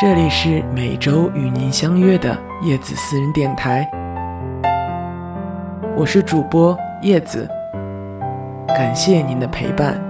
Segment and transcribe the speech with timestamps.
[0.00, 3.88] 这里是每周与您相约的叶子私人电台，
[5.96, 7.48] 我是主播叶子，
[8.66, 10.03] 感谢您的陪伴。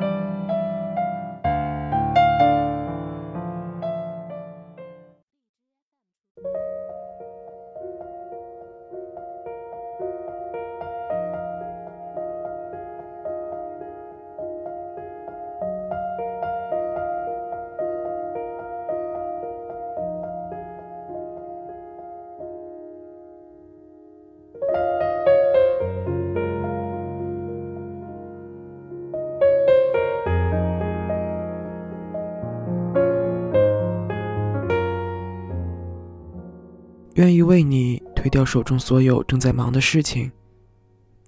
[37.15, 40.31] 愿意为你推掉手中所有正在忙的事情，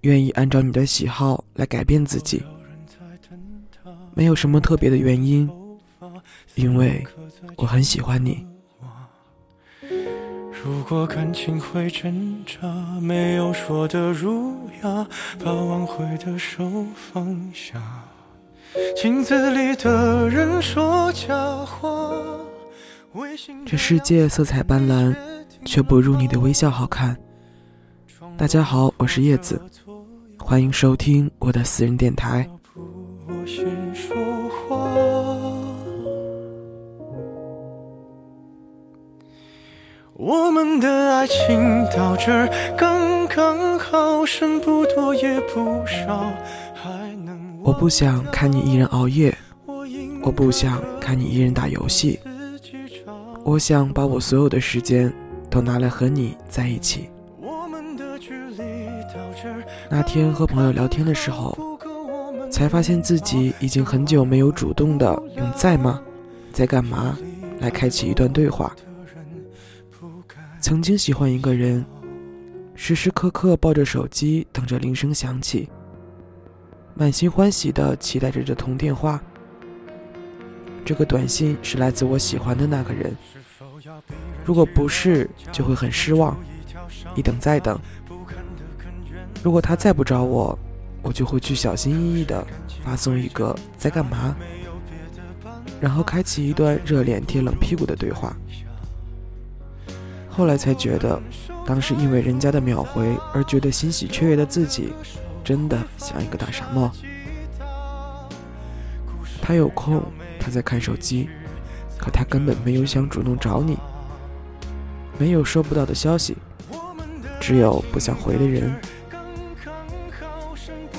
[0.01, 2.43] 愿意按照你的喜好来改变自己，
[4.13, 5.49] 没有什么特别的原因，
[6.55, 7.05] 因为
[7.55, 8.45] 我很喜欢你。
[10.61, 12.67] 如果感情会挣扎，
[12.99, 15.07] 没有说的儒雅，
[15.41, 17.81] 把挽回的手放下，
[18.93, 22.11] 镜子里的人说假话。
[23.65, 25.15] 这世界色彩斑斓。
[25.67, 27.15] 却不如你的微笑好看。
[28.37, 29.61] 大家好，我是叶子，
[30.39, 32.49] 欢迎收听我的私人电台。
[40.13, 42.47] 我们的爱情到这
[42.77, 46.31] 刚刚好，剩不多也不少，
[46.73, 47.59] 还能。
[47.61, 49.37] 我不想看你一人熬夜，
[50.23, 52.17] 我不想看你一人打游戏，
[53.43, 55.13] 我想把我所有的时间。
[55.49, 57.09] 都拿来和你在一起。
[59.89, 61.57] 那天和朋友聊天的时候，
[62.51, 66.01] 才发现自己已经很久没有主动的用“在吗，
[66.51, 67.17] 在干嘛”
[67.59, 68.75] 来开启一段对话。
[70.59, 71.85] 曾经喜欢一个人，
[72.73, 75.69] 时时刻刻抱着手机等着铃声响起，
[76.95, 79.21] 满心欢喜的期待着这通电话。
[80.83, 83.15] 这个短信是来自我喜欢的那个人。
[84.45, 86.37] 如果不是，就会很失望，
[87.15, 87.79] 一等再等。
[89.43, 90.57] 如果他再不找我，
[91.01, 92.45] 我就会去小心翼翼地
[92.83, 94.35] 发送一个“在干嘛”，
[95.79, 98.35] 然后开启一段热脸贴冷屁股的对话。
[100.29, 101.21] 后来才觉得，
[101.65, 104.93] 当时因为人家的秒回而觉得欣喜雀跃的自己，
[105.43, 106.91] 真的像一个大傻帽。
[109.41, 110.03] 他有空，
[110.39, 111.29] 他在看手机，
[111.97, 113.77] 可他根本没有想主动找你。
[115.17, 116.37] 没有收不到的消息，
[117.39, 118.73] 只有不想回的人。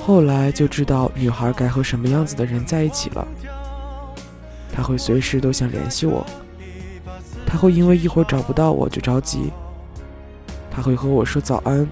[0.01, 3.27] 后来就知道女孩该和什么样子的人在一起了。
[4.73, 6.25] 她会随时都想联系我，
[7.45, 9.51] 她会因为一会儿找不到我就着急，
[10.71, 11.87] 她会和我说早安，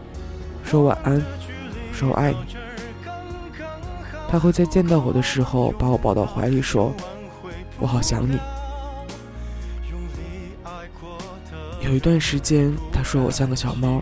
[0.64, 1.22] 说晚安，
[1.94, 2.38] 说我爱你。
[4.30, 6.94] 她会在见到我的时候把我抱到怀里，说
[7.80, 8.38] 我好想你。
[11.88, 14.02] 有一段时间，他说我像个小猫，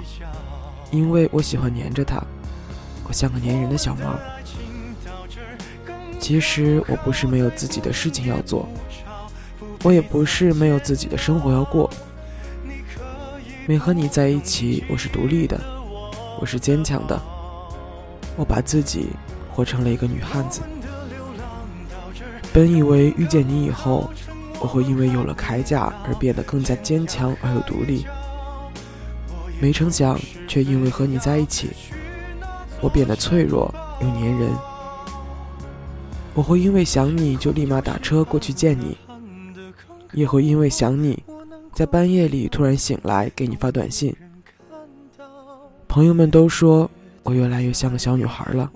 [0.89, 2.19] 因为我喜欢黏着他，
[3.07, 4.17] 我像个粘人的小猫。
[6.19, 8.67] 其实我不是没有自己的事情要做，
[9.83, 11.87] 我也不是没有自己的生活要过。
[13.67, 15.59] 没和你在一起，我是独立的，
[16.39, 17.21] 我是坚强的，
[18.35, 19.09] 我把自己
[19.51, 20.61] 活成了一个女汉子。
[22.51, 24.09] 本以为遇见你以后。
[24.65, 28.03] 我会因为有了铠甲而变得更加坚强而又独立，
[29.61, 31.69] 没成想却因为和你在一起，
[32.81, 33.71] 我变得脆弱
[34.01, 34.49] 又粘人。
[36.33, 38.97] 我会因为想你就立马打车过去见你，
[40.13, 41.23] 也会因为想你，
[41.71, 44.15] 在半夜里突然醒来给你发短信。
[45.87, 46.89] 朋友们都说
[47.21, 48.71] 我越来越像个小女孩了，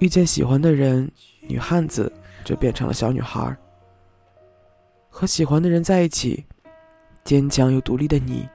[0.00, 1.08] 遇见喜欢的人，
[1.42, 2.12] 女汉子。
[2.44, 3.56] 就变成了小女孩，
[5.08, 6.44] 和喜欢的人在一起，
[7.24, 8.48] 坚强又独立的你，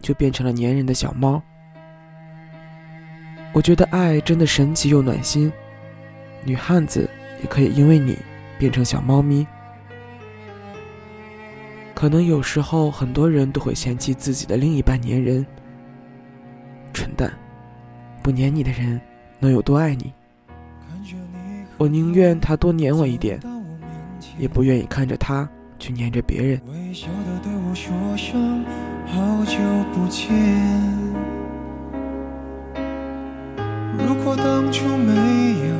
[0.00, 1.42] 就变成了粘人的小猫。
[3.52, 5.52] 我觉得爱真的神奇又暖心，
[6.44, 7.08] 女汉子
[7.42, 8.16] 也可以因为你
[8.58, 9.46] 变成小猫咪。
[11.94, 15.44] 可能有时候很多人都会嫌弃自己的另一半粘人，
[16.94, 17.30] 蠢蛋，
[18.22, 19.00] 不粘你的人
[19.38, 20.12] 能有多爱你？
[21.80, 23.40] 我宁愿他多粘我一点，
[24.36, 25.48] 也不愿意看着他
[25.78, 26.60] 去粘着别人。
[26.66, 28.62] 微笑的对我说声
[29.06, 29.56] 好久
[29.90, 30.30] 不见
[33.96, 35.74] 如果当初没有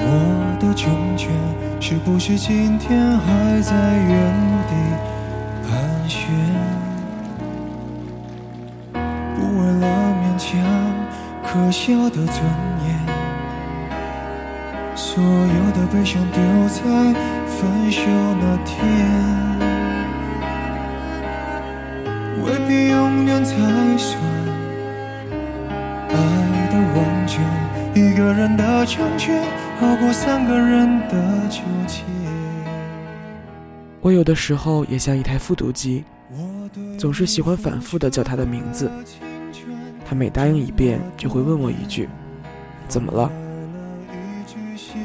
[0.00, 1.30] 我的成全。
[1.78, 4.32] 是不是今天还在原
[4.66, 4.72] 地
[5.62, 6.32] 盘旋？
[8.94, 9.86] 不为了
[10.22, 10.48] 勉强
[11.44, 12.42] 可笑的尊
[12.75, 12.75] 严，
[14.96, 16.80] 所有的悲伤丢在
[17.46, 18.00] 分手
[18.40, 18.76] 那天，
[22.42, 23.54] 未必永远才
[23.98, 24.18] 算
[26.08, 26.16] 爱
[26.72, 27.44] 的完全，
[27.94, 29.42] 一个人的成全。
[29.78, 32.02] 好过三个人的纠结。
[34.00, 36.02] 我有的时候也像一台复读机，
[36.98, 38.90] 总是喜欢反复的叫他的名字。
[40.06, 42.08] 他每答应一遍，就会问我一句
[42.88, 43.30] ：“怎么了？”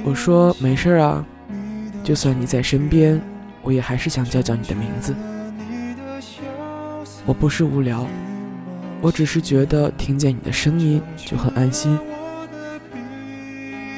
[0.03, 1.25] 我说：“没事啊，
[2.03, 3.21] 就算你在身边，
[3.61, 5.15] 我也还是想叫叫你的名字。”
[7.25, 8.05] 我不是无聊，
[8.99, 11.97] 我只是觉得听见你的声音就很安心。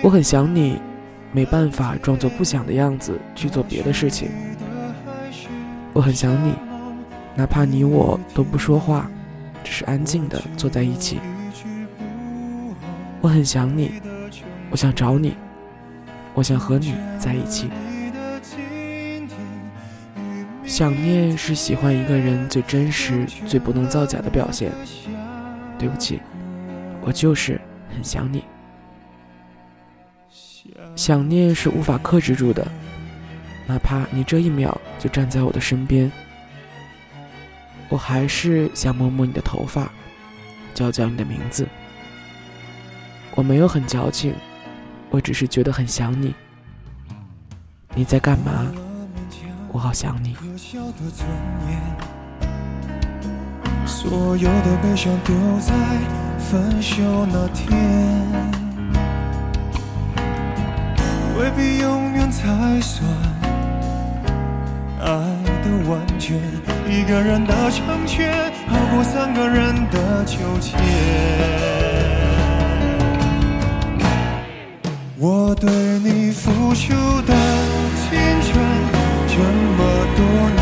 [0.01, 0.77] 我很想你，
[1.31, 4.29] 没办法装作不想的样子去做别的事情。
[5.93, 6.53] 我很想你，
[7.33, 9.09] 哪怕你我都不说话，
[9.63, 11.21] 只是安静的坐在一起。
[13.21, 13.93] 我很想你，
[14.69, 15.37] 我想找你，
[16.33, 17.69] 我想和你在一起。
[20.65, 24.71] 想念是喜欢一个人最真实、最不能造假的表现。
[25.77, 26.21] 对不起，
[27.01, 27.59] 我就是
[27.93, 28.43] 很想你。
[30.95, 32.65] 想念是无法克制住的，
[33.67, 36.09] 哪怕你这一秒就站在我的身边，
[37.89, 39.91] 我还是想摸摸你的头发，
[40.73, 41.67] 叫叫你的名字。
[43.35, 44.33] 我没有很矫情，
[45.13, 46.33] 我只是觉得很想你。
[47.93, 48.65] 你在干嘛？
[49.71, 50.35] 我好想你。
[53.85, 55.71] 所有的悲伤丢在
[56.39, 57.79] 分手那天。
[61.37, 63.07] 未必永远才算
[64.99, 65.05] 爱
[65.61, 66.41] 的完全，
[66.89, 71.72] 一个人的成全好过三个人的纠结。
[75.25, 76.91] 我对你付出
[77.21, 77.33] 的
[77.95, 78.59] 青春
[79.25, 79.79] 这么
[80.17, 80.19] 多
[80.51, 80.61] 年，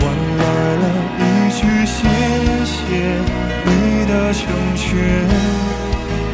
[0.00, 0.08] 换
[0.38, 0.42] 来
[0.80, 0.84] 了
[1.18, 2.08] 一句谢
[2.64, 2.80] 谢
[3.66, 3.68] 你
[4.06, 4.88] 的成全，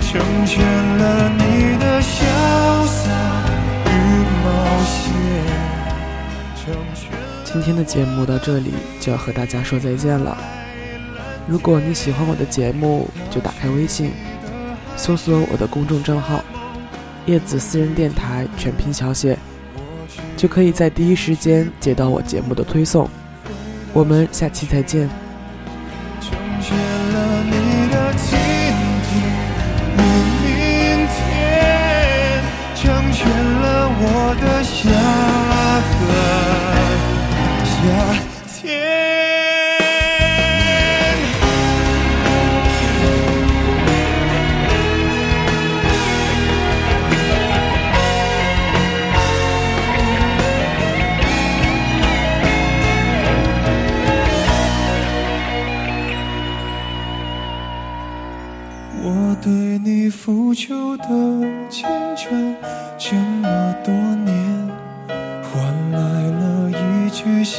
[0.00, 3.10] 成全了你的潇洒。
[7.42, 10.38] 今天的节目到这里就要和大家说再见了。
[11.48, 14.12] 如果你喜欢我的节目，就打开微信，
[14.96, 16.44] 搜索我的公众账号
[17.30, 19.38] “叶子私人电台”全拼小写，
[20.36, 23.08] 就可以在第一时间接到我节目的推送。
[23.92, 25.08] 我们下期再见。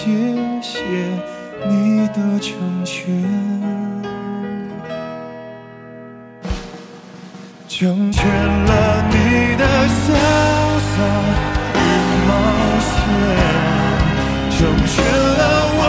[0.03, 0.07] 谢
[0.63, 0.81] 谢
[1.69, 3.05] 你的成全，
[7.67, 10.03] 成全了你的潇
[10.89, 10.95] 洒
[11.75, 11.77] 与
[12.25, 12.31] 冒
[12.81, 12.91] 险，
[14.49, 15.39] 成全了
[15.77, 15.79] 我